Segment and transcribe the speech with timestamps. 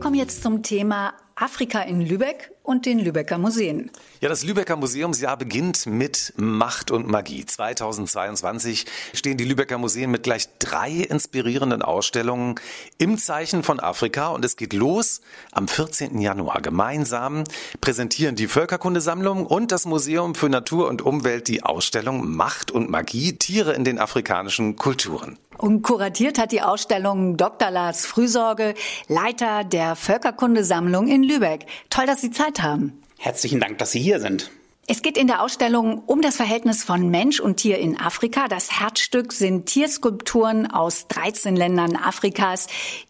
[0.00, 3.90] kommen jetzt zum Thema Afrika in Lübeck und den Lübecker Museen.
[4.20, 7.46] Ja, das Lübecker Museumsjahr beginnt mit Macht und Magie.
[7.46, 8.84] 2022
[9.14, 12.56] stehen die Lübecker Museen mit gleich drei inspirierenden Ausstellungen
[12.98, 16.20] im Zeichen von Afrika und es geht los am 14.
[16.20, 16.60] Januar.
[16.60, 17.44] Gemeinsam
[17.80, 23.32] präsentieren die Völkerkundesammlung und das Museum für Natur und Umwelt die Ausstellung Macht und Magie,
[23.32, 25.38] Tiere in den afrikanischen Kulturen.
[25.60, 27.70] Und kuratiert hat die Ausstellung Dr.
[27.70, 28.72] Lars Frühsorge,
[29.08, 31.66] Leiter der Völkerkundesammlung in Lübeck.
[31.90, 33.00] Toll, dass Sie Zeit haben.
[33.18, 34.50] Herzlichen Dank, dass Sie hier sind.
[34.92, 38.48] Es geht in der Ausstellung um das Verhältnis von Mensch und Tier in Afrika.
[38.48, 42.66] Das Herzstück sind Tierskulpturen aus 13 Ländern Afrikas,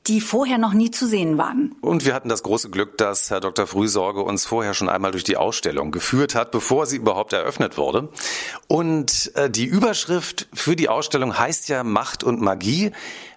[0.07, 1.75] die vorher noch nie zu sehen waren.
[1.81, 3.67] Und wir hatten das große Glück, dass Herr Dr.
[3.67, 8.11] Frühsorge uns vorher schon einmal durch die Ausstellung geführt hat, bevor sie überhaupt eröffnet wurde.
[8.69, 12.93] Und äh, die Überschrift für die Ausstellung heißt ja Macht und Magie.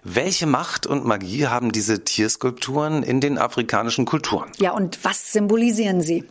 [0.06, 4.52] Welche Macht und Magie haben diese Tierskulpturen in den afrikanischen Kulturen?
[4.58, 6.24] Ja, und was symbolisieren sie?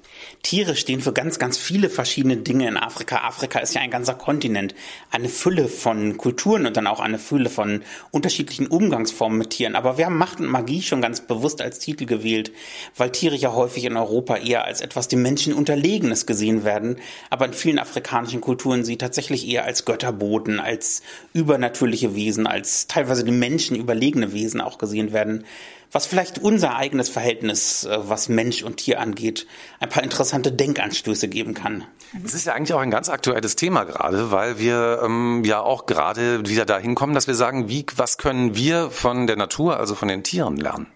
[0.44, 3.24] Tiere stehen für ganz, ganz viele verschiedene Dinge in Afrika.
[3.24, 4.76] Afrika ist ja ein ganzer Kontinent,
[5.10, 9.76] eine Fülle von Kulturen und dann auch eine Fülle von unterschiedlichen Umgangsformen mit Tieren.
[9.76, 12.52] Aber wir haben Macht und Magie schon ganz bewusst als Titel gewählt,
[12.96, 16.98] weil Tiere ja häufig in Europa eher als etwas dem Menschen Unterlegenes gesehen werden,
[17.32, 21.02] aber in vielen afrikanischen Kulturen sie tatsächlich eher als Götterboten, als
[21.34, 25.46] übernatürliche Wesen, als teilweise dem Menschen Menschen überlegene Wesen auch gesehen werden,
[25.92, 29.48] was vielleicht unser eigenes Verhältnis, äh, was Mensch und Tier angeht,
[29.80, 31.86] ein paar interessante Denkanstöße geben kann.
[32.26, 35.86] Es ist ja eigentlich auch ein ganz aktuelles Thema gerade, weil wir ähm, ja auch
[35.86, 39.96] gerade wieder dahin kommen, dass wir sagen, wie, was können wir von der Natur, also
[39.96, 40.88] von den Tieren lernen?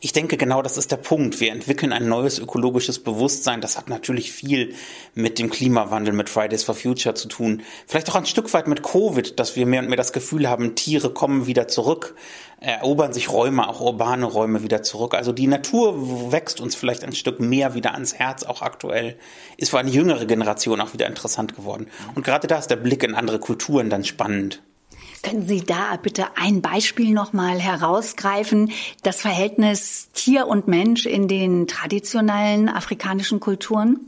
[0.00, 1.40] Ich denke, genau das ist der Punkt.
[1.40, 3.60] Wir entwickeln ein neues ökologisches Bewusstsein.
[3.60, 4.74] Das hat natürlich viel
[5.14, 7.62] mit dem Klimawandel, mit Fridays for Future zu tun.
[7.86, 10.74] Vielleicht auch ein Stück weit mit Covid, dass wir mehr und mehr das Gefühl haben,
[10.74, 12.14] Tiere kommen wieder zurück,
[12.60, 15.14] erobern sich Räume, auch urbane Räume wieder zurück.
[15.14, 19.16] Also die Natur wächst uns vielleicht ein Stück mehr wieder ans Herz, auch aktuell.
[19.56, 21.88] Ist für eine jüngere Generation auch wieder interessant geworden.
[22.14, 24.62] Und gerade da ist der Blick in andere Kulturen dann spannend.
[25.22, 28.72] Können Sie da bitte ein Beispiel nochmal herausgreifen?
[29.02, 34.00] Das Verhältnis Tier und Mensch in den traditionellen afrikanischen Kulturen?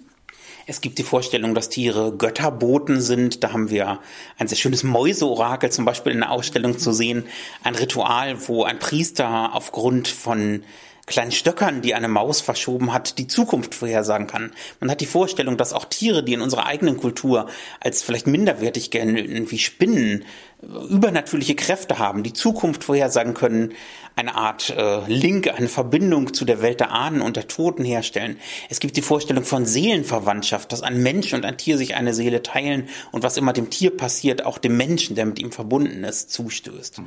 [0.66, 3.42] Es gibt die Vorstellung, dass Tiere Götterboten sind.
[3.42, 3.98] Da haben wir
[4.38, 7.24] ein sehr schönes Mäuseorakel zum Beispiel in der Ausstellung zu sehen.
[7.64, 10.62] Ein Ritual, wo ein Priester aufgrund von
[11.06, 14.52] kleinen Stöckern, die eine Maus verschoben hat, die Zukunft vorhersagen kann.
[14.78, 17.48] Man hat die Vorstellung, dass auch Tiere, die in unserer eigenen Kultur
[17.80, 20.24] als vielleicht minderwertig gelten, wie Spinnen,
[20.62, 23.72] übernatürliche Kräfte haben, die Zukunft vorhersagen können,
[24.16, 28.36] eine Art äh, Link, eine Verbindung zu der Welt der Ahnen und der Toten herstellen.
[28.68, 32.42] Es gibt die Vorstellung von Seelenverwandtschaft, dass ein Mensch und ein Tier sich eine Seele
[32.42, 36.30] teilen und was immer dem Tier passiert, auch dem Menschen, der mit ihm verbunden ist,
[36.30, 36.98] zustößt.
[36.98, 37.06] Mhm.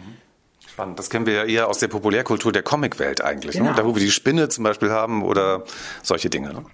[0.74, 0.98] Spannend.
[0.98, 3.56] Das kennen wir ja eher aus der Populärkultur der Comicwelt eigentlich.
[3.56, 3.62] Ne?
[3.62, 3.72] Genau.
[3.72, 3.78] Ne?
[3.78, 5.66] Da, wo wir die Spinne zum Beispiel haben oder
[6.02, 6.52] solche Dinge.
[6.52, 6.66] Ne?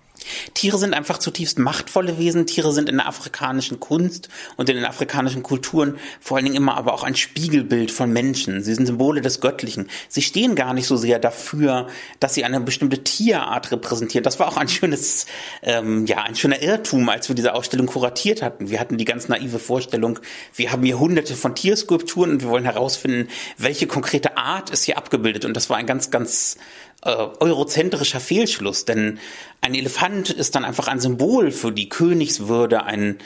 [0.54, 2.46] Tiere sind einfach zutiefst machtvolle Wesen.
[2.46, 6.78] Tiere sind in der afrikanischen Kunst und in den afrikanischen Kulturen vor allen Dingen immer
[6.78, 8.64] aber auch ein Spiegelbild von Menschen.
[8.64, 9.90] Sie sind Symbole des Göttlichen.
[10.08, 11.88] Sie stehen gar nicht so sehr dafür,
[12.20, 14.24] dass sie eine bestimmte Tierart repräsentieren.
[14.24, 15.26] Das war auch ein schönes,
[15.64, 18.70] ähm, ja, ein schöner Irrtum, als wir diese Ausstellung kuratiert hatten.
[18.70, 20.20] Wir hatten die ganz naive Vorstellung,
[20.56, 24.98] wir haben hier hunderte von Tierskulpturen und wir wollen herausfinden, welche konkrete Art ist hier
[24.98, 25.46] abgebildet.
[25.46, 26.58] Und das war ein ganz, ganz
[27.04, 29.20] äh, eurozentrischer Fehlschluss, denn
[29.62, 33.20] ein Elefant ist dann einfach ein Symbol für die Königswürde, ein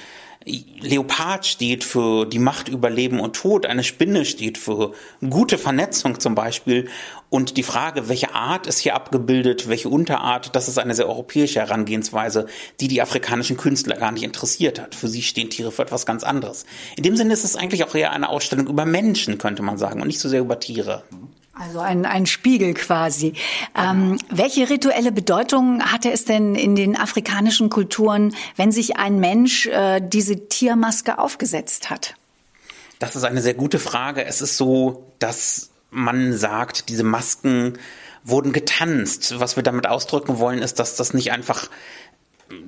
[0.45, 4.94] Leopard steht für die Macht über Leben und Tod, eine Spinne steht für
[5.29, 6.89] gute Vernetzung zum Beispiel.
[7.29, 11.62] Und die Frage, welche Art ist hier abgebildet, welche Unterart, das ist eine sehr europäische
[11.62, 12.47] Herangehensweise,
[12.79, 14.95] die die afrikanischen Künstler gar nicht interessiert hat.
[14.95, 16.66] Für sie stehen Tiere für etwas ganz anderes.
[16.97, 20.01] In dem Sinne ist es eigentlich auch eher eine Ausstellung über Menschen, könnte man sagen,
[20.01, 21.03] und nicht so sehr über Tiere.
[21.63, 23.34] Also ein, ein Spiegel quasi.
[23.74, 29.68] Ähm, welche rituelle Bedeutung hatte es denn in den afrikanischen Kulturen, wenn sich ein Mensch
[29.68, 32.15] äh, diese Tiermaske aufgesetzt hat?
[33.00, 34.25] Das ist eine sehr gute Frage.
[34.25, 37.77] Es ist so, dass man sagt, diese Masken
[38.25, 39.39] wurden getanzt.
[39.39, 41.69] Was wir damit ausdrücken wollen, ist, dass das nicht einfach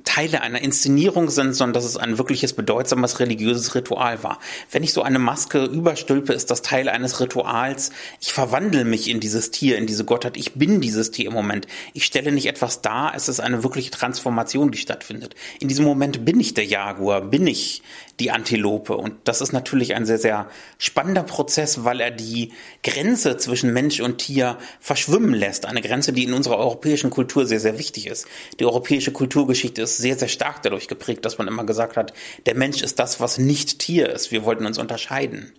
[0.04, 4.38] Teile einer Inszenierung sind, sondern dass es ein wirkliches bedeutsames religiöses Ritual war.
[4.70, 7.90] Wenn ich so eine Maske überstülpe, ist das Teil eines Rituals.
[8.20, 10.36] Ich verwandle mich in dieses Tier, in diese Gottheit.
[10.36, 11.66] Ich bin dieses Tier im Moment.
[11.92, 13.12] Ich stelle nicht etwas dar.
[13.14, 15.34] Es ist eine wirkliche Transformation, die stattfindet.
[15.60, 17.82] In diesem Moment bin ich der Jaguar, bin ich
[18.20, 18.96] die Antilope.
[18.96, 20.48] Und das ist natürlich ein sehr, sehr
[20.78, 25.66] spannender Prozess, weil er die Grenze zwischen Mensch und Tier verschwimmen lässt.
[25.66, 28.26] Eine Grenze, die in unserer europäischen Kultur sehr, sehr wichtig ist.
[28.58, 32.12] Die europäische Kulturgeschichte ist sehr, sehr stark dadurch geprägt, dass man immer gesagt hat,
[32.46, 34.30] der Mensch ist das, was nicht Tier ist.
[34.30, 35.52] Wir wollten uns unterscheiden.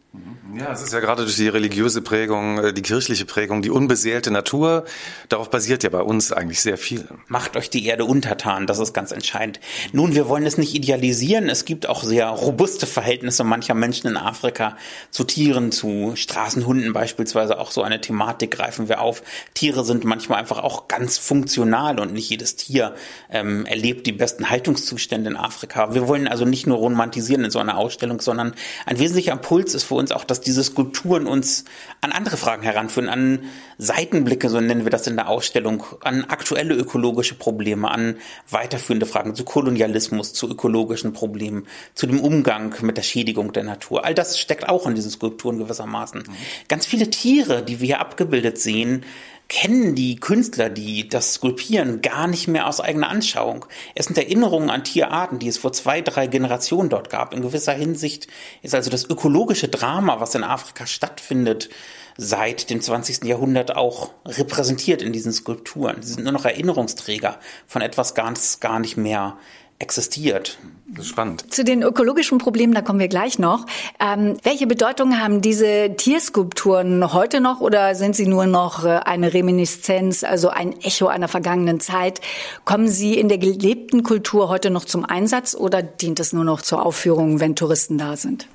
[0.58, 4.32] Ja, es ist ja gerade durch die religiöse Prägung, äh, die kirchliche Prägung, die unbeseelte
[4.32, 4.86] Natur.
[5.30, 7.08] Darauf basiert ja bei uns eigentlich sehr viel.
[7.28, 9.60] Macht euch die Erde untertan, das ist ganz entscheidend.
[9.92, 11.50] Nun, wir wollen es nicht idealisieren.
[11.50, 14.78] Es gibt auch sehr robuste Verhältnisse mancher Menschen in Afrika
[15.12, 17.60] zu Tieren, zu Straßenhunden beispielsweise.
[17.60, 19.22] Auch so eine Thematik greifen wir auf.
[19.54, 22.96] Tiere sind manchmal einfach auch ganz funktional und nicht jedes Tier
[23.30, 25.94] ähm, erlebt die besten Haltungszustände in Afrika.
[25.94, 28.54] Wir wollen also nicht nur romantisieren in so einer Ausstellung, sondern
[28.86, 31.66] ein wesentlicher Impuls ist für uns auch, dass diese Skulpturen uns
[32.02, 33.44] an andere Fragen heranführen, an
[33.78, 38.18] Seitenblicke, so nennen wir das in der Ausstellung, an aktuelle ökologische Probleme, an
[38.50, 44.06] weiterführende Fragen zu Kolonialismus, zu ökologischen Problemen, zu dem Umgang mit der Schädigung der Natur.
[44.06, 46.22] All das steckt auch in diesen Skulpturen gewissermaßen.
[46.22, 46.36] Mhm.
[46.68, 49.04] Ganz viele Tiere, die wir hier abgebildet sehen,
[49.50, 53.66] kennen die Künstler, die das skulpieren, gar nicht mehr aus eigener Anschauung.
[53.96, 57.34] Es sind Erinnerungen an Tierarten, die es vor zwei, drei Generationen dort gab.
[57.34, 58.28] In gewisser Hinsicht
[58.62, 61.70] ist also das ökologische Drama, was in Afrika stattfindet,
[62.18, 63.24] seit dem 20.
[63.24, 66.02] Jahrhundert auch repräsentiert in diesen Skulpturen.
[66.02, 69.38] Sie sind nur noch Erinnerungsträger von etwas ganz, gar nicht mehr
[69.80, 70.58] existiert.
[70.88, 71.54] Das ist spannend.
[71.54, 73.66] Zu den ökologischen Problemen, da kommen wir gleich noch.
[74.00, 79.34] Ähm, welche Bedeutung haben diese Tierskulpturen heute noch oder sind sie nur noch äh, eine
[79.34, 82.22] Reminiszenz, also ein Echo einer vergangenen Zeit?
[82.66, 86.62] Kommen sie in der gelebten Kultur heute noch zum Einsatz oder dient es nur noch
[86.62, 88.48] zur Aufführung, wenn Touristen da sind?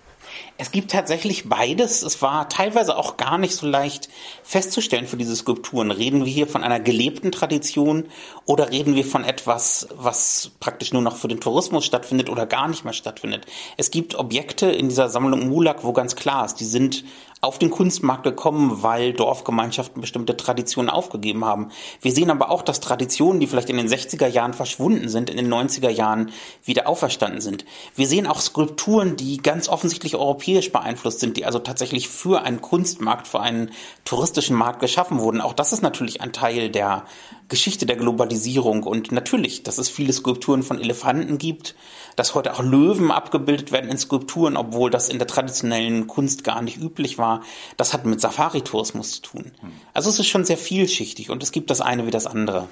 [0.58, 2.02] Es gibt tatsächlich beides.
[2.02, 4.08] Es war teilweise auch gar nicht so leicht
[4.43, 5.90] festzustellen für diese Skulpturen.
[5.90, 8.05] Reden wir hier von einer gelebten Tradition
[8.44, 12.69] oder reden wir von etwas, was praktisch nur noch für den Tourismus stattfindet oder gar
[12.69, 13.46] nicht mehr stattfindet?
[13.76, 17.05] Es gibt Objekte in dieser Sammlung Mulak, wo ganz klar ist, die sind
[17.42, 21.70] auf den Kunstmarkt gekommen, weil Dorfgemeinschaften bestimmte Traditionen aufgegeben haben.
[22.00, 25.36] Wir sehen aber auch, dass Traditionen, die vielleicht in den 60er Jahren verschwunden sind, in
[25.36, 26.30] den 90er Jahren
[26.64, 27.64] wieder auferstanden sind.
[27.96, 32.60] Wir sehen auch Skulpturen, die ganz offensichtlich europäisch beeinflusst sind, die also tatsächlich für einen
[32.60, 33.72] Kunstmarkt, für einen
[34.04, 35.40] touristischen Markt geschaffen wurden.
[35.40, 37.06] Auch das ist natürlich ein Teil der
[37.48, 41.74] Geschichte der Globalisierung und natürlich, dass es viele Skulpturen von Elefanten gibt,
[42.17, 46.62] dass heute auch Löwen abgebildet werden in Skulpturen, obwohl das in der traditionellen Kunst gar
[46.62, 47.43] nicht üblich war.
[47.76, 49.53] Das hat mit Safari-Tourismus zu tun.
[49.94, 52.69] Also es ist schon sehr vielschichtig und es gibt das eine wie das andere.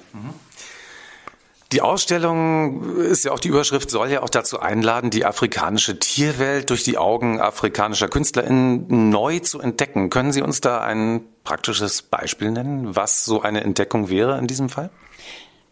[1.71, 6.69] Die Ausstellung ist ja auch die Überschrift, soll ja auch dazu einladen, die afrikanische Tierwelt
[6.69, 10.09] durch die Augen afrikanischer KünstlerInnen neu zu entdecken.
[10.09, 14.67] Können Sie uns da ein praktisches Beispiel nennen, was so eine Entdeckung wäre in diesem
[14.67, 14.89] Fall?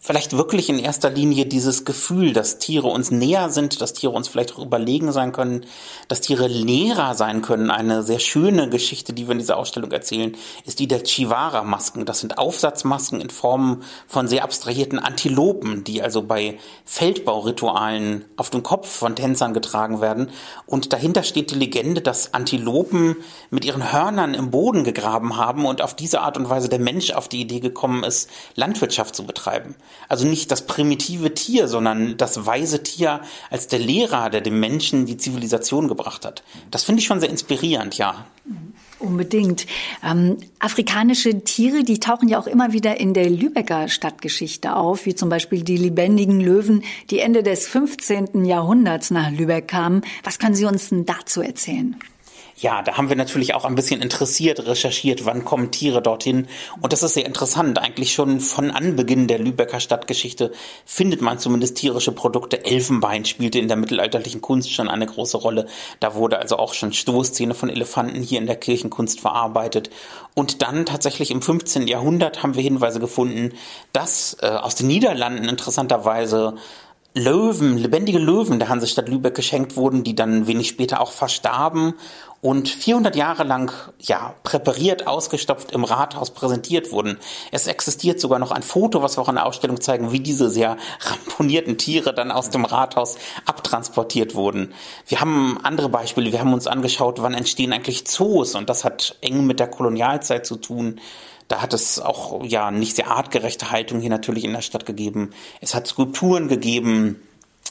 [0.01, 4.29] Vielleicht wirklich in erster Linie dieses Gefühl, dass Tiere uns näher sind, dass Tiere uns
[4.29, 5.65] vielleicht auch überlegen sein können,
[6.07, 7.69] dass Tiere Lehrer sein können.
[7.69, 10.35] Eine sehr schöne Geschichte, die wir in dieser Ausstellung erzählen,
[10.65, 12.05] ist die der Chivara-Masken.
[12.05, 18.63] Das sind Aufsatzmasken in Form von sehr abstrahierten Antilopen, die also bei Feldbauritualen auf dem
[18.63, 20.31] Kopf von Tänzern getragen werden.
[20.65, 23.17] Und dahinter steht die Legende, dass Antilopen
[23.49, 27.11] mit ihren Hörnern im Boden gegraben haben und auf diese Art und Weise der Mensch
[27.11, 29.75] auf die Idee gekommen ist, Landwirtschaft zu betreiben.
[30.07, 35.05] Also nicht das primitive Tier, sondern das weise Tier als der Lehrer, der dem Menschen
[35.05, 36.43] die Zivilisation gebracht hat.
[36.71, 38.25] Das finde ich schon sehr inspirierend, ja.
[38.99, 39.65] Unbedingt.
[40.03, 45.15] Ähm, afrikanische Tiere, die tauchen ja auch immer wieder in der Lübecker Stadtgeschichte auf, wie
[45.15, 48.43] zum Beispiel die lebendigen Löwen, die Ende des 15.
[48.43, 50.01] Jahrhunderts nach Lübeck kamen.
[50.23, 51.95] Was können Sie uns denn dazu erzählen?
[52.61, 56.47] Ja, da haben wir natürlich auch ein bisschen interessiert, recherchiert, wann kommen Tiere dorthin.
[56.81, 57.79] Und das ist sehr interessant.
[57.79, 60.51] Eigentlich schon von Anbeginn der Lübecker Stadtgeschichte
[60.85, 62.65] findet man zumindest tierische Produkte.
[62.65, 65.67] Elfenbein spielte in der mittelalterlichen Kunst schon eine große Rolle.
[66.01, 69.89] Da wurde also auch schon Stoßzähne von Elefanten hier in der Kirchenkunst verarbeitet.
[70.33, 71.87] Und dann tatsächlich im 15.
[71.87, 73.53] Jahrhundert haben wir Hinweise gefunden,
[73.93, 76.55] dass äh, aus den Niederlanden interessanterweise
[77.15, 81.95] Löwen, lebendige Löwen der Hansestadt Lübeck geschenkt wurden, die dann wenig später auch verstarben
[82.41, 87.17] und 400 Jahre lang ja präpariert, ausgestopft im Rathaus präsentiert wurden.
[87.51, 90.49] Es existiert sogar noch ein Foto, was wir auch in der Ausstellung zeigen, wie diese
[90.49, 94.73] sehr ramponierten Tiere dann aus dem Rathaus abtransportiert wurden.
[95.07, 96.31] Wir haben andere Beispiele.
[96.31, 100.45] Wir haben uns angeschaut, wann entstehen eigentlich Zoos und das hat eng mit der Kolonialzeit
[100.45, 101.01] zu tun.
[101.49, 105.31] Da hat es auch ja nicht sehr artgerechte Haltung hier natürlich in der Stadt gegeben.
[105.61, 107.19] Es hat Skulpturen gegeben,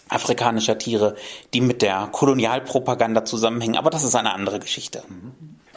[0.08, 1.16] afrikanischer Tiere,
[1.54, 3.76] die mit der Kolonialpropaganda zusammenhängen.
[3.76, 5.02] Aber das ist eine andere Geschichte.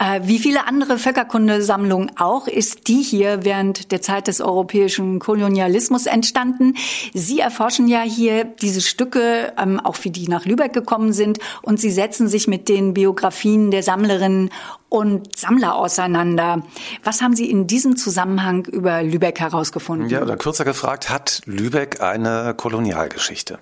[0.02, 6.06] Äh, wie viele andere Völkerkundesammlungen auch ist die hier während der Zeit des europäischen Kolonialismus
[6.06, 6.74] entstanden.
[7.14, 11.78] Sie erforschen ja hier diese Stücke, ähm, auch wie die nach Lübeck gekommen sind, und
[11.78, 14.50] Sie setzen sich mit den Biografien der Sammlerinnen
[14.88, 16.62] und Sammler auseinander.
[17.04, 20.08] Was haben Sie in diesem Zusammenhang über Lübeck herausgefunden?
[20.08, 23.58] Ja, oder kürzer gefragt, hat Lübeck eine Kolonialgeschichte?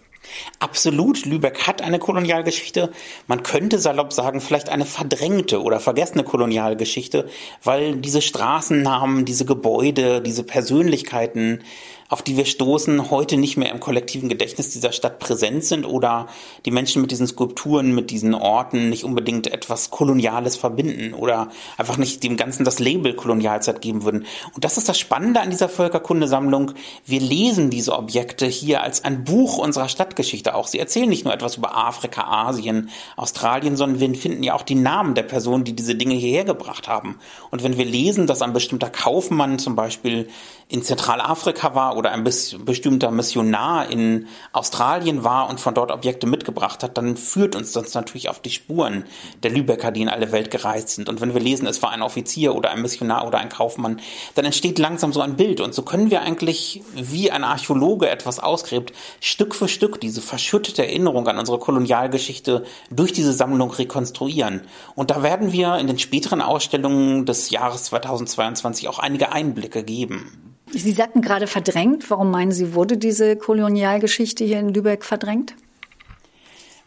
[0.58, 2.90] Absolut, Lübeck hat eine Kolonialgeschichte.
[3.26, 7.28] Man könnte salopp sagen, vielleicht eine verdrängte oder vergessene Kolonialgeschichte,
[7.62, 11.62] weil diese Straßennamen, diese Gebäude, diese Persönlichkeiten
[12.10, 16.26] auf die wir stoßen, heute nicht mehr im kollektiven Gedächtnis dieser Stadt präsent sind oder
[16.66, 21.98] die Menschen mit diesen Skulpturen, mit diesen Orten nicht unbedingt etwas Koloniales verbinden oder einfach
[21.98, 24.26] nicht dem Ganzen das Label Kolonialzeit geben würden.
[24.54, 26.72] Und das ist das Spannende an dieser Völkerkundesammlung.
[27.06, 30.66] Wir lesen diese Objekte hier als ein Buch unserer Stadtgeschichte auch.
[30.66, 34.74] Sie erzählen nicht nur etwas über Afrika, Asien, Australien, sondern wir finden ja auch die
[34.74, 37.20] Namen der Personen, die diese Dinge hierher gebracht haben.
[37.52, 40.28] Und wenn wir lesen, dass ein bestimmter Kaufmann zum Beispiel
[40.70, 46.82] in Zentralafrika war oder ein bestimmter Missionar in Australien war und von dort Objekte mitgebracht
[46.82, 49.04] hat, dann führt uns das natürlich auf die Spuren
[49.42, 51.10] der Lübecker, die in alle Welt gereist sind.
[51.10, 54.00] Und wenn wir lesen, es war ein Offizier oder ein Missionar oder ein Kaufmann,
[54.34, 55.60] dann entsteht langsam so ein Bild.
[55.60, 60.86] Und so können wir eigentlich, wie ein Archäologe etwas ausgräbt, Stück für Stück diese verschüttete
[60.86, 64.62] Erinnerung an unsere Kolonialgeschichte durch diese Sammlung rekonstruieren.
[64.94, 70.49] Und da werden wir in den späteren Ausstellungen des Jahres 2022 auch einige Einblicke geben.
[70.72, 72.10] Sie sagten gerade verdrängt.
[72.10, 75.54] Warum meinen Sie, wurde diese Kolonialgeschichte hier in Lübeck verdrängt?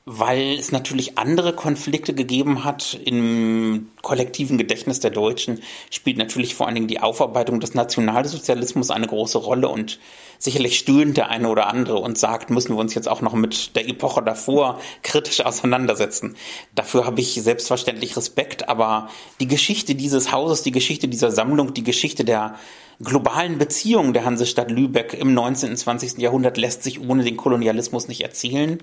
[0.05, 6.65] Weil es natürlich andere Konflikte gegeben hat im kollektiven Gedächtnis der Deutschen, spielt natürlich vor
[6.65, 10.00] allen Dingen die Aufarbeitung des Nationalsozialismus eine große Rolle und
[10.39, 13.77] sicherlich stöhnt der eine oder andere und sagt, müssen wir uns jetzt auch noch mit
[13.77, 16.36] der Epoche davor kritisch auseinandersetzen.
[16.75, 21.83] Dafür habe ich selbstverständlich Respekt, aber die Geschichte dieses Hauses, die Geschichte dieser Sammlung, die
[21.83, 22.55] Geschichte der
[23.01, 25.69] globalen Beziehungen der Hansestadt Lübeck im 19.
[25.72, 26.17] und 20.
[26.17, 28.79] Jahrhundert lässt sich ohne den Kolonialismus nicht erzählen.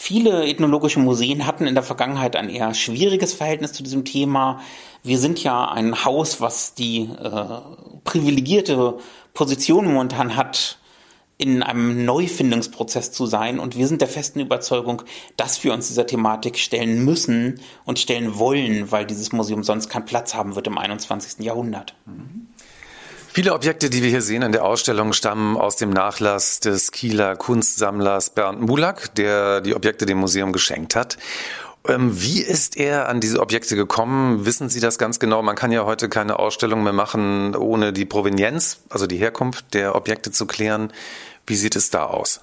[0.00, 4.60] Viele ethnologische Museen hatten in der Vergangenheit ein eher schwieriges Verhältnis zu diesem Thema.
[5.02, 7.58] Wir sind ja ein Haus, was die äh,
[8.04, 8.98] privilegierte
[9.34, 10.78] Position momentan hat,
[11.36, 13.58] in einem Neufindungsprozess zu sein.
[13.58, 15.02] Und wir sind der festen Überzeugung,
[15.36, 20.06] dass wir uns dieser Thematik stellen müssen und stellen wollen, weil dieses Museum sonst keinen
[20.06, 21.44] Platz haben wird im 21.
[21.44, 21.96] Jahrhundert.
[22.06, 22.46] Mhm.
[23.30, 27.36] Viele Objekte, die wir hier sehen in der Ausstellung, stammen aus dem Nachlass des Kieler
[27.36, 31.18] Kunstsammlers Bernd Mulak, der die Objekte dem Museum geschenkt hat.
[31.86, 34.46] Ähm, wie ist er an diese Objekte gekommen?
[34.46, 35.42] Wissen Sie das ganz genau?
[35.42, 39.94] Man kann ja heute keine Ausstellung mehr machen, ohne die Provenienz, also die Herkunft der
[39.94, 40.92] Objekte zu klären.
[41.46, 42.40] Wie sieht es da aus?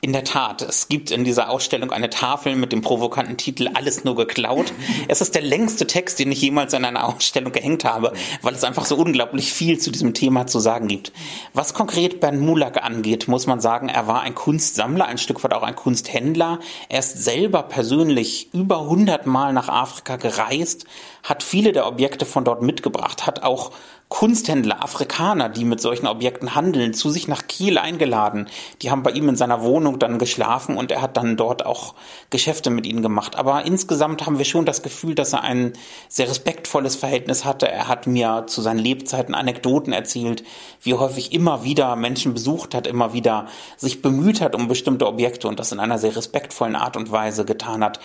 [0.00, 4.04] In der Tat, es gibt in dieser Ausstellung eine Tafel mit dem provokanten Titel Alles
[4.04, 4.72] nur geklaut.
[5.08, 8.12] Es ist der längste Text, den ich jemals in einer Ausstellung gehängt habe,
[8.42, 11.10] weil es einfach so unglaublich viel zu diesem Thema zu sagen gibt.
[11.52, 15.52] Was konkret Bernd Mulak angeht, muss man sagen, er war ein Kunstsammler, ein Stück weit
[15.52, 16.60] auch ein Kunsthändler.
[16.88, 20.84] Er ist selber persönlich über 100 Mal nach Afrika gereist,
[21.24, 23.72] hat viele der Objekte von dort mitgebracht, hat auch
[24.08, 28.48] Kunsthändler, Afrikaner, die mit solchen Objekten handeln, zu sich nach Kiel eingeladen.
[28.80, 31.94] Die haben bei ihm in seiner Wohnung dann geschlafen und er hat dann dort auch
[32.30, 33.36] Geschäfte mit ihnen gemacht.
[33.36, 35.74] Aber insgesamt haben wir schon das Gefühl, dass er ein
[36.08, 37.68] sehr respektvolles Verhältnis hatte.
[37.68, 40.42] Er hat mir zu seinen Lebzeiten Anekdoten erzählt,
[40.80, 43.46] wie häufig immer wieder Menschen besucht hat, immer wieder
[43.76, 47.44] sich bemüht hat um bestimmte Objekte und das in einer sehr respektvollen Art und Weise
[47.44, 48.00] getan hat.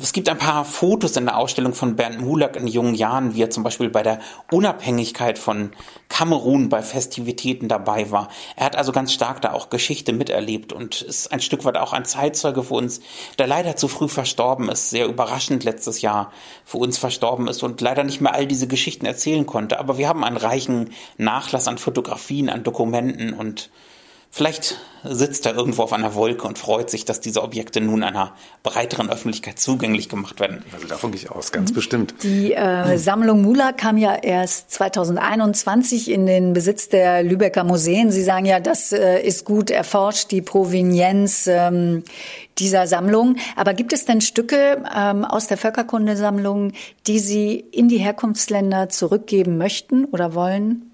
[0.00, 3.42] Es gibt ein paar Fotos in der Ausstellung von Bernd Mulak in jungen Jahren, wie
[3.42, 4.20] er zum Beispiel bei der
[4.52, 5.70] Unabhängigkeit von
[6.10, 8.28] Kamerun bei Festivitäten dabei war.
[8.54, 11.94] Er hat also ganz stark da auch Geschichte miterlebt und ist ein Stück weit auch
[11.94, 13.00] ein Zeitzeuge für uns,
[13.38, 16.32] der leider zu früh verstorben ist, sehr überraschend letztes Jahr
[16.66, 19.80] für uns verstorben ist und leider nicht mehr all diese Geschichten erzählen konnte.
[19.80, 23.70] Aber wir haben einen reichen Nachlass an Fotografien, an Dokumenten und
[24.30, 28.34] Vielleicht sitzt er irgendwo auf einer Wolke und freut sich, dass diese Objekte nun einer
[28.62, 30.64] breiteren Öffentlichkeit zugänglich gemacht werden.
[30.72, 32.14] Also davon gehe ich aus, ganz bestimmt.
[32.22, 38.10] Die äh, Sammlung Mula kam ja erst 2021 in den Besitz der Lübecker Museen.
[38.10, 42.02] Sie sagen ja, das äh, ist gut erforscht, die Provenienz ähm,
[42.58, 43.36] dieser Sammlung.
[43.56, 46.72] Aber gibt es denn Stücke ähm, aus der Völkerkundesammlung,
[47.06, 50.87] die Sie in die Herkunftsländer zurückgeben möchten oder wollen?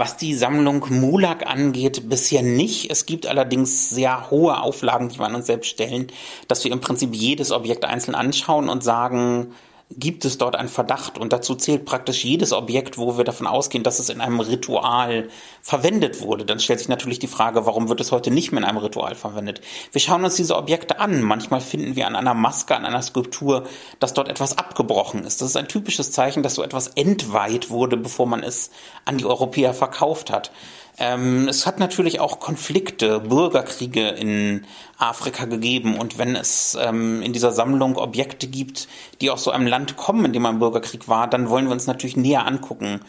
[0.00, 2.90] Was die Sammlung Mulak angeht, bisher nicht.
[2.90, 6.06] Es gibt allerdings sehr hohe Auflagen, die wir an uns selbst stellen,
[6.48, 9.52] dass wir im Prinzip jedes Objekt einzeln anschauen und sagen,
[9.90, 13.82] gibt es dort einen Verdacht und dazu zählt praktisch jedes Objekt, wo wir davon ausgehen,
[13.82, 15.28] dass es in einem Ritual
[15.62, 16.44] verwendet wurde.
[16.44, 19.16] Dann stellt sich natürlich die Frage, warum wird es heute nicht mehr in einem Ritual
[19.16, 19.60] verwendet?
[19.90, 21.22] Wir schauen uns diese Objekte an.
[21.22, 23.64] Manchmal finden wir an einer Maske, an einer Skulptur,
[23.98, 25.40] dass dort etwas abgebrochen ist.
[25.40, 28.70] Das ist ein typisches Zeichen, dass so etwas entweiht wurde, bevor man es
[29.04, 30.52] an die Europäer verkauft hat.
[30.98, 34.66] Ähm, es hat natürlich auch Konflikte, Bürgerkriege in
[34.98, 35.98] Afrika gegeben.
[35.98, 38.88] Und wenn es ähm, in dieser Sammlung Objekte gibt,
[39.20, 41.86] die aus so einem Land kommen, in dem ein Bürgerkrieg war, dann wollen wir uns
[41.86, 43.00] natürlich näher angucken,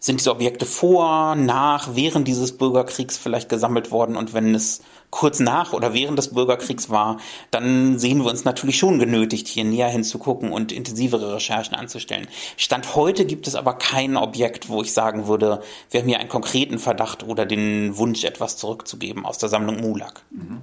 [0.00, 4.80] sind diese Objekte vor, nach, während dieses Bürgerkriegs vielleicht gesammelt worden und wenn es
[5.10, 7.18] kurz nach oder während des Bürgerkriegs war,
[7.50, 12.28] dann sehen wir uns natürlich schon genötigt, hier näher hinzugucken und intensivere Recherchen anzustellen.
[12.56, 16.28] Stand heute gibt es aber kein Objekt, wo ich sagen würde, wir haben hier einen
[16.28, 20.22] konkreten Verdacht oder den Wunsch, etwas zurückzugeben aus der Sammlung Mulak.
[20.30, 20.62] Mhm.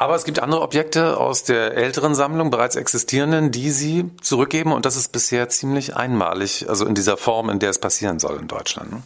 [0.00, 4.86] Aber es gibt andere Objekte aus der älteren Sammlung, bereits existierenden, die Sie zurückgeben und
[4.86, 8.48] das ist bisher ziemlich einmalig, also in dieser Form, in der es passieren soll in
[8.48, 8.92] Deutschland.
[8.92, 9.02] Ne?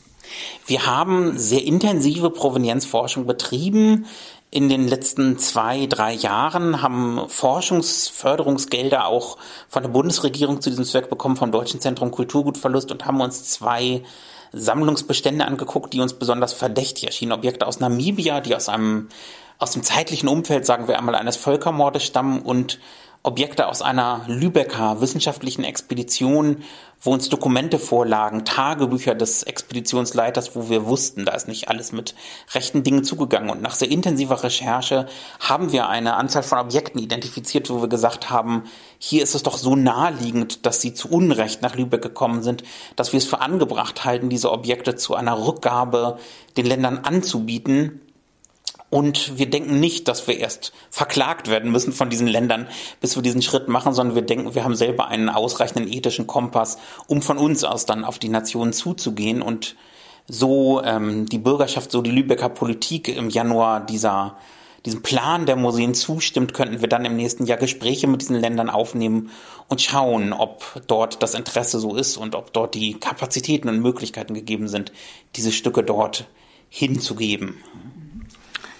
[0.69, 4.07] Wir haben sehr intensive Provenienzforschung betrieben
[4.53, 9.37] in den letzten zwei, drei Jahren haben Forschungsförderungsgelder auch
[9.69, 14.05] von der Bundesregierung zu diesem Zweck bekommen, vom Deutschen Zentrum Kulturgutverlust und haben uns zwei
[14.53, 17.33] Sammlungsbestände angeguckt, die uns besonders verdächtig erschienen.
[17.33, 19.09] Objekte aus Namibia, die aus einem,
[19.59, 22.79] aus dem zeitlichen Umfeld, sagen wir einmal, eines Völkermordes stammen und
[23.27, 26.63] Objekte aus einer Lübecker wissenschaftlichen Expedition,
[27.01, 32.15] wo uns Dokumente vorlagen, Tagebücher des Expeditionsleiters, wo wir wussten, da ist nicht alles mit
[32.53, 33.49] rechten Dingen zugegangen.
[33.49, 35.07] Und nach sehr intensiver Recherche
[35.41, 38.65] haben wir eine Anzahl von Objekten identifiziert, wo wir gesagt haben,
[38.99, 42.63] hier ist es doch so naheliegend, dass sie zu Unrecht nach Lübeck gekommen sind,
[42.95, 46.19] dass wir es für angebracht halten, diese Objekte zu einer Rückgabe
[46.59, 48.03] den Ländern anzubieten,
[48.95, 52.69] und wir denken nicht, dass wir erst verklagt werden müssen von diesen Ländern,
[53.01, 56.79] bis wir diesen Schritt machen, sondern wir denken, wir haben selber einen ausreichenden ethischen Kompass,
[57.09, 59.43] um von uns aus dann auf die Nationen zuzugehen.
[59.43, 59.75] Und
[60.29, 64.37] so ähm, die Bürgerschaft, so die Lübecker Politik im Januar dieser
[64.87, 68.71] diesem Plan der Museen zustimmt, könnten wir dann im nächsten Jahr Gespräche mit diesen Ländern
[68.71, 69.31] aufnehmen
[69.67, 74.35] und schauen, ob dort das Interesse so ist und ob dort die Kapazitäten und Möglichkeiten
[74.35, 74.93] gegeben sind,
[75.35, 76.27] diese Stücke dort
[76.69, 77.57] hinzugeben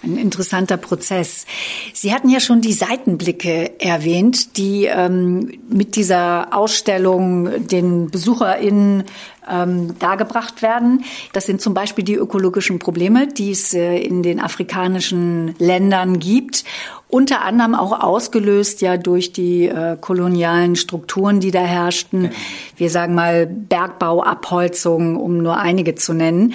[0.05, 1.45] ein interessanter Prozess.
[1.93, 9.03] Sie hatten ja schon die Seitenblicke erwähnt, die ähm, mit dieser Ausstellung den BesucherInnen
[9.49, 11.03] ähm, dargebracht werden.
[11.33, 16.63] Das sind zum Beispiel die ökologischen Probleme, die es äh, in den afrikanischen Ländern gibt.
[17.07, 22.31] Unter anderem auch ausgelöst ja durch die äh, kolonialen Strukturen, die da herrschten.
[22.77, 26.53] Wir sagen mal Bergbau, Abholzung, um nur einige zu nennen.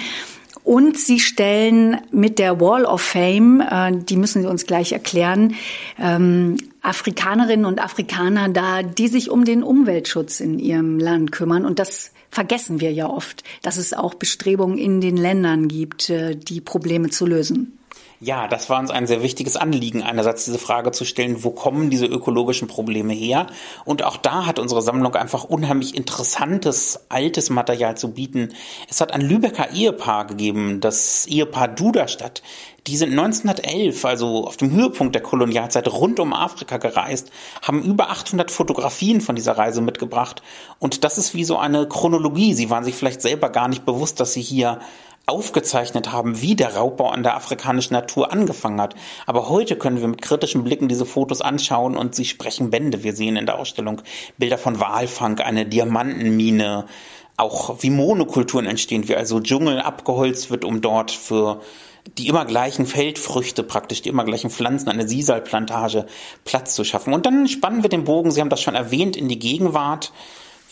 [0.63, 5.55] Und sie stellen mit der Wall of Fame, äh, die müssen Sie uns gleich erklären,
[5.99, 11.65] ähm, Afrikanerinnen und Afrikaner da, die sich um den Umweltschutz in ihrem Land kümmern.
[11.65, 16.35] Und das vergessen wir ja oft, dass es auch Bestrebungen in den Ländern gibt, äh,
[16.35, 17.77] die Probleme zu lösen.
[18.23, 21.89] Ja, das war uns ein sehr wichtiges Anliegen, einerseits diese Frage zu stellen, wo kommen
[21.89, 23.47] diese ökologischen Probleme her?
[23.83, 28.49] Und auch da hat unsere Sammlung einfach unheimlich interessantes, altes Material zu bieten.
[28.87, 32.43] Es hat ein Lübecker Ehepaar gegeben, das Ehepaar Duderstadt.
[32.87, 38.09] Die sind 1911, also auf dem Höhepunkt der Kolonialzeit, rund um Afrika gereist, haben über
[38.09, 40.41] 800 Fotografien von dieser Reise mitgebracht.
[40.79, 42.55] Und das ist wie so eine Chronologie.
[42.55, 44.79] Sie waren sich vielleicht selber gar nicht bewusst, dass sie hier
[45.27, 48.95] aufgezeichnet haben, wie der Raubbau an der afrikanischen Natur angefangen hat.
[49.27, 53.03] Aber heute können wir mit kritischen Blicken diese Fotos anschauen und sie sprechen Bände.
[53.03, 54.01] Wir sehen in der Ausstellung
[54.39, 56.85] Bilder von Walfang, eine Diamantenmine,
[57.37, 61.61] auch wie Monokulturen entstehen, wie also Dschungel abgeholzt wird, um dort für
[62.17, 66.05] die immer gleichen Feldfrüchte praktisch, die immer gleichen Pflanzen, eine Sisalplantage
[66.45, 67.13] Platz zu schaffen.
[67.13, 70.11] Und dann spannen wir den Bogen, Sie haben das schon erwähnt, in die Gegenwart.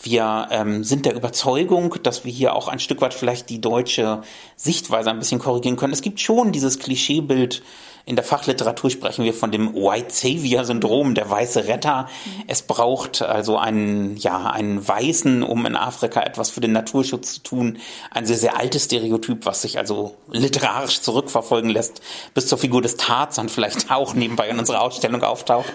[0.02, 4.22] Wir ähm, sind der Überzeugung, dass wir hier auch ein Stück weit vielleicht die deutsche
[4.56, 5.92] Sichtweise ein bisschen korrigieren können.
[5.92, 7.62] Es gibt schon dieses Klischeebild
[8.06, 12.08] in der Fachliteratur sprechen wir von dem White Savior Syndrom, der weiße Retter.
[12.46, 17.42] Es braucht also einen, ja, einen Weißen, um in Afrika etwas für den Naturschutz zu
[17.42, 17.78] tun.
[18.10, 22.00] Ein sehr, sehr altes Stereotyp, was sich also literarisch zurückverfolgen lässt,
[22.34, 25.72] bis zur Figur des Tarzan vielleicht auch nebenbei in unserer Ausstellung auftaucht.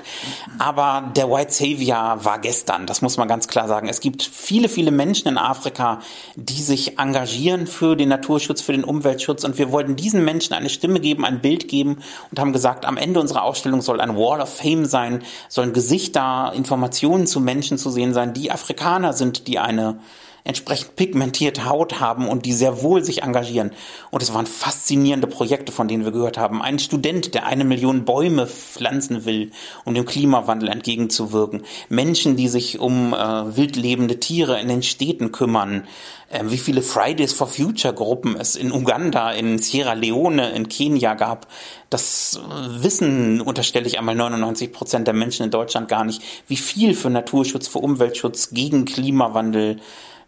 [0.57, 3.87] Aber der White Savior war gestern, das muss man ganz klar sagen.
[3.87, 6.01] Es gibt viele, viele Menschen in Afrika,
[6.35, 10.69] die sich engagieren für den Naturschutz, für den Umweltschutz und wir wollten diesen Menschen eine
[10.69, 11.99] Stimme geben, ein Bild geben
[12.31, 16.51] und haben gesagt, am Ende unserer Ausstellung soll ein Wall of Fame sein, sollen Gesichter,
[16.55, 19.99] Informationen zu Menschen zu sehen sein, die Afrikaner sind, die eine
[20.45, 23.71] entsprechend pigmentierte Haut haben und die sehr wohl sich engagieren.
[24.11, 26.61] Und es waren faszinierende Projekte, von denen wir gehört haben.
[26.61, 29.51] Ein Student, der eine Million Bäume pflanzen will,
[29.85, 31.63] um dem Klimawandel entgegenzuwirken.
[31.89, 35.87] Menschen, die sich um äh, wildlebende Tiere in den Städten kümmern.
[36.29, 41.15] Äh, wie viele Fridays for Future Gruppen es in Uganda, in Sierra Leone, in Kenia
[41.15, 41.47] gab.
[41.89, 46.57] Das äh, wissen, unterstelle ich einmal 99 Prozent der Menschen in Deutschland gar nicht, wie
[46.57, 49.79] viel für Naturschutz, für Umweltschutz, gegen Klimawandel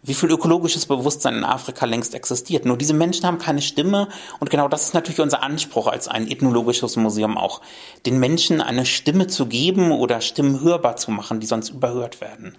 [0.02, 2.64] wie viel ökologisches Bewusstsein in Afrika längst existiert.
[2.64, 4.08] Nur diese Menschen haben keine Stimme
[4.40, 7.60] und genau das ist natürlich unser Anspruch als ein ethnologisches Museum auch,
[8.06, 12.54] den Menschen eine Stimme zu geben oder Stimmen hörbar zu machen, die sonst überhört werden.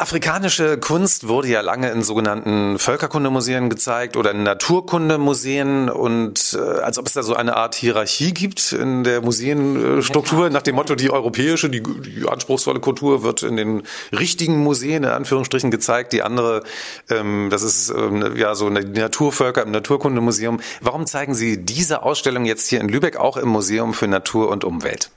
[0.00, 6.98] Afrikanische Kunst wurde ja lange in sogenannten Völkerkundemuseen gezeigt oder in Naturkundemuseen und äh, als
[6.98, 11.10] ob es da so eine Art Hierarchie gibt in der Museenstruktur, nach dem Motto, die
[11.10, 13.82] europäische, die, die anspruchsvolle Kultur wird in den
[14.12, 16.62] richtigen Museen in Anführungsstrichen gezeigt, die andere,
[17.10, 20.60] ähm, das ist ähm, ja so eine Naturvölker im Naturkundemuseum.
[20.80, 24.64] Warum zeigen Sie diese Ausstellung jetzt hier in Lübeck auch im Museum für Natur und
[24.64, 25.10] Umwelt?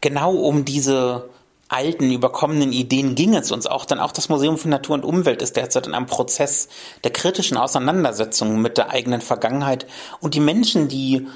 [0.00, 1.28] Genau um diese
[1.68, 3.84] alten, überkommenen Ideen ging es uns auch.
[3.84, 6.68] Denn auch das Museum für Natur und Umwelt ist derzeit in einem Prozess
[7.04, 9.86] der kritischen Auseinandersetzung mit der eigenen Vergangenheit.
[10.20, 11.26] Und die Menschen, die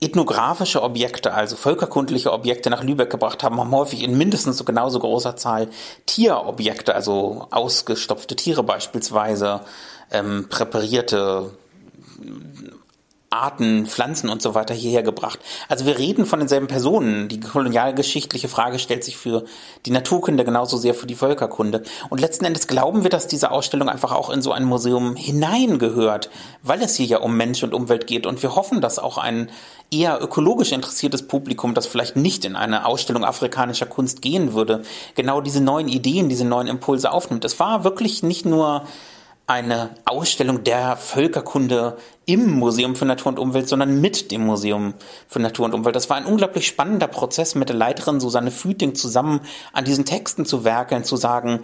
[0.00, 5.00] ethnografische Objekte, also völkerkundliche Objekte nach Lübeck gebracht haben, haben häufig in mindestens so genauso
[5.00, 5.68] großer Zahl
[6.06, 9.60] Tierobjekte, also ausgestopfte Tiere beispielsweise,
[10.12, 11.50] ähm, präparierte
[13.30, 15.38] Arten, Pflanzen und so weiter hierher gebracht.
[15.68, 17.28] Also wir reden von denselben Personen.
[17.28, 19.44] Die kolonialgeschichtliche Frage stellt sich für
[19.84, 21.82] die Naturkunde genauso sehr für die Völkerkunde.
[22.08, 26.30] Und letzten Endes glauben wir, dass diese Ausstellung einfach auch in so ein Museum hineingehört,
[26.62, 28.26] weil es hier ja um Mensch und Umwelt geht.
[28.26, 29.50] Und wir hoffen, dass auch ein
[29.90, 34.82] eher ökologisch interessiertes Publikum, das vielleicht nicht in eine Ausstellung afrikanischer Kunst gehen würde,
[35.14, 37.44] genau diese neuen Ideen, diese neuen Impulse aufnimmt.
[37.44, 38.84] Es war wirklich nicht nur
[39.48, 44.92] eine Ausstellung der Völkerkunde im Museum für Natur und Umwelt, sondern mit dem Museum
[45.26, 45.96] für Natur und Umwelt.
[45.96, 49.40] Das war ein unglaublich spannender Prozess mit der Leiterin Susanne Füting zusammen
[49.72, 51.60] an diesen Texten zu werkeln, zu sagen,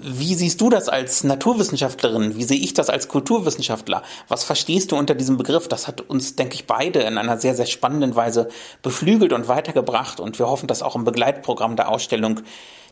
[0.00, 2.36] wie siehst du das als Naturwissenschaftlerin?
[2.36, 4.02] Wie sehe ich das als Kulturwissenschaftler?
[4.28, 5.68] Was verstehst du unter diesem Begriff?
[5.68, 8.48] Das hat uns, denke ich, beide in einer sehr, sehr spannenden Weise
[8.80, 10.20] beflügelt und weitergebracht.
[10.20, 12.40] Und wir hoffen, dass auch im Begleitprogramm der Ausstellung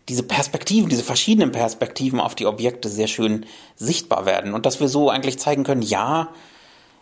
[0.08, 4.88] diese Perspektiven, diese verschiedenen Perspektiven auf die Objekte sehr schön sichtbar werden und dass wir
[4.88, 6.28] so eigentlich zeigen können, ja,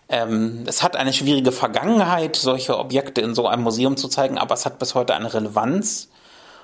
[0.08, 4.54] ähm, es hat eine schwierige Vergangenheit, solche Objekte in so einem Museum zu zeigen, aber
[4.54, 6.08] es hat bis heute eine Relevanz.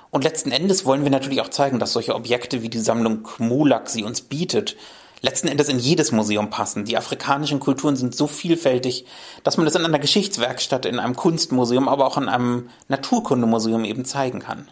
[0.09, 3.89] Und letzten Endes wollen wir natürlich auch zeigen, dass solche Objekte wie die Sammlung Mulak
[3.89, 4.75] sie uns bietet,
[5.21, 6.85] letzten Endes in jedes Museum passen.
[6.85, 9.05] Die afrikanischen Kulturen sind so vielfältig,
[9.43, 14.03] dass man das in einer Geschichtswerkstatt, in einem Kunstmuseum, aber auch in einem Naturkundemuseum eben
[14.03, 14.67] zeigen kann.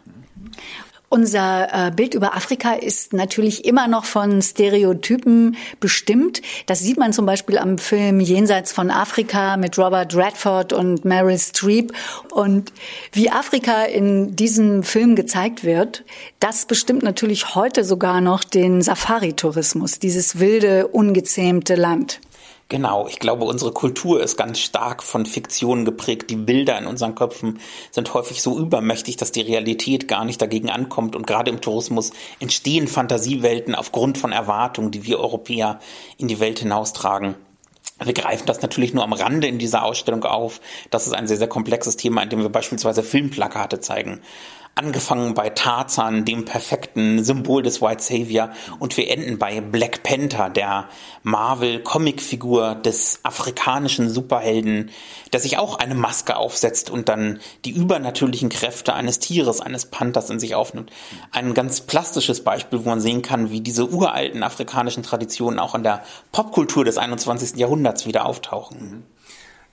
[1.09, 6.43] Unser äh, Bild über Afrika ist natürlich immer noch von Stereotypen bestimmt.
[6.67, 11.39] Das sieht man zum Beispiel am Film Jenseits von Afrika mit Robert Redford und Meryl
[11.39, 11.93] Streep.
[12.31, 12.71] Und
[13.11, 16.05] wie Afrika in diesem Film gezeigt wird,
[16.39, 22.21] das bestimmt natürlich heute sogar noch den Safari-Tourismus, dieses wilde, ungezähmte Land.
[22.71, 26.29] Genau, ich glaube, unsere Kultur ist ganz stark von Fiktionen geprägt.
[26.29, 30.69] Die Bilder in unseren Köpfen sind häufig so übermächtig, dass die Realität gar nicht dagegen
[30.69, 31.15] ankommt.
[31.15, 35.79] Und gerade im Tourismus entstehen Fantasiewelten aufgrund von Erwartungen, die wir Europäer
[36.19, 37.33] in die Welt hinaustragen.
[38.03, 40.61] Wir greifen das natürlich nur am Rande in dieser Ausstellung auf.
[40.91, 44.21] Das ist ein sehr, sehr komplexes Thema, in dem wir beispielsweise Filmplakate zeigen
[44.79, 50.49] angefangen bei Tarzan, dem perfekten Symbol des White Savior, und wir enden bei Black Panther,
[50.49, 50.87] der
[51.23, 54.89] Marvel-Comic-Figur des afrikanischen Superhelden,
[55.33, 60.29] der sich auch eine Maske aufsetzt und dann die übernatürlichen Kräfte eines Tieres, eines Panthers
[60.29, 60.91] in sich aufnimmt.
[61.31, 65.83] Ein ganz plastisches Beispiel, wo man sehen kann, wie diese uralten afrikanischen Traditionen auch in
[65.83, 67.57] der Popkultur des 21.
[67.57, 69.03] Jahrhunderts wieder auftauchen.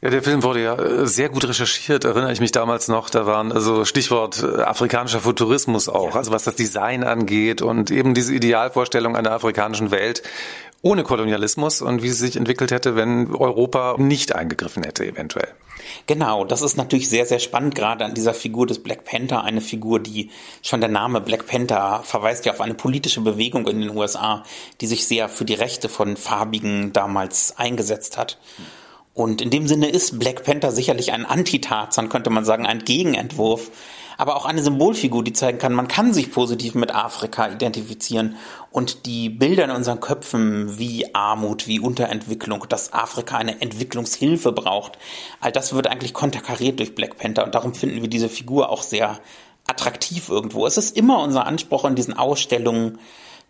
[0.03, 3.09] Ja, der Film wurde ja äh, sehr gut recherchiert, erinnere ich mich damals noch.
[3.09, 8.13] Da waren also Stichwort äh, afrikanischer Futurismus auch, also was das Design angeht und eben
[8.13, 10.23] diese Idealvorstellung einer afrikanischen Welt
[10.83, 15.49] ohne Kolonialismus und wie sie sich entwickelt hätte, wenn Europa nicht eingegriffen hätte, eventuell.
[16.07, 19.61] Genau, das ist natürlich sehr, sehr spannend, gerade an dieser Figur des Black Panther, eine
[19.61, 20.31] Figur, die
[20.63, 24.45] schon der Name Black Panther verweist ja auf eine politische Bewegung in den USA,
[24.81, 28.39] die sich sehr für die Rechte von Farbigen damals eingesetzt hat.
[29.17, 33.71] Und in dem Sinne ist Black Panther sicherlich ein Anti-Tarzan, könnte man sagen, ein Gegenentwurf,
[34.19, 38.37] aber auch eine Symbolfigur, die zeigen kann, man kann sich positiv mit Afrika identifizieren
[38.71, 44.99] und die Bilder in unseren Köpfen wie Armut, wie Unterentwicklung, dass Afrika eine Entwicklungshilfe braucht,
[45.41, 48.83] all das wird eigentlich konterkariert durch Black Panther und darum finden wir diese Figur auch
[48.83, 49.19] sehr
[49.67, 50.67] attraktiv irgendwo.
[50.67, 52.99] Es ist immer unser Anspruch in diesen Ausstellungen,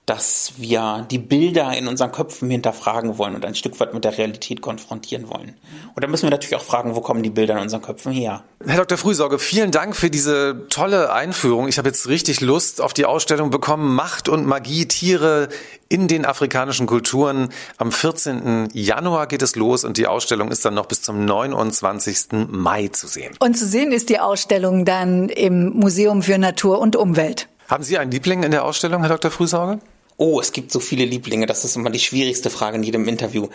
[0.07, 4.17] dass wir die Bilder in unseren Köpfen hinterfragen wollen und ein Stück weit mit der
[4.17, 5.57] Realität konfrontieren wollen.
[5.97, 8.45] Und da müssen wir natürlich auch fragen, wo kommen die Bilder in unseren Köpfen her?
[8.65, 8.99] Herr Dr.
[8.99, 11.67] Frühsorge, vielen Dank für diese tolle Einführung.
[11.67, 13.97] Ich habe jetzt richtig Lust auf die Ausstellung bekommen.
[13.97, 15.49] Macht und Magie, Tiere
[15.89, 17.49] in den afrikanischen Kulturen.
[17.77, 18.69] Am 14.
[18.73, 22.47] Januar geht es los und die Ausstellung ist dann noch bis zum 29.
[22.49, 23.35] Mai zu sehen.
[23.41, 27.49] Und zu sehen ist die Ausstellung dann im Museum für Natur und Umwelt.
[27.69, 29.33] Haben Sie einen Liebling in der Ausstellung, Herr Dr.
[29.33, 29.81] Frühsorge?
[30.19, 31.45] Oh, es gibt so viele Lieblinge.
[31.45, 33.49] Das ist immer die schwierigste Frage in jedem Interview.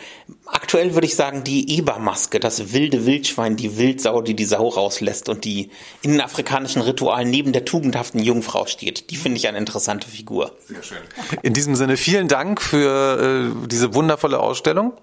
[0.45, 5.27] Aktuell würde ich sagen, die Ebermaske, das wilde Wildschwein, die Wildsau, die die Sau rauslässt
[5.27, 5.71] und die
[6.03, 9.09] in den afrikanischen Ritualen neben der tugendhaften Jungfrau steht.
[9.09, 10.51] Die finde ich eine interessante Figur.
[10.67, 10.97] Sehr schön.
[11.41, 14.93] In diesem Sinne vielen Dank für äh, diese wundervolle Ausstellung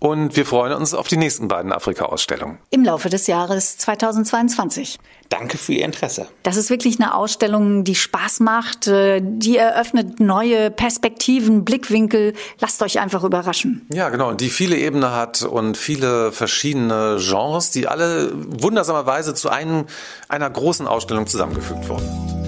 [0.00, 2.58] und wir freuen uns auf die nächsten beiden Afrika-Ausstellungen.
[2.70, 4.98] Im Laufe des Jahres 2022.
[5.28, 6.28] Danke für Ihr Interesse.
[6.42, 12.34] Das ist wirklich eine Ausstellung, die Spaß macht, äh, die eröffnet neue Perspektiven, Blickwinkel.
[12.60, 13.86] Lasst euch einfach überraschen.
[13.92, 19.86] Ja, genau, die viele Ebenen hat und viele verschiedene Genres, die alle wundersamerweise zu einem,
[20.28, 22.43] einer großen Ausstellung zusammengefügt wurden.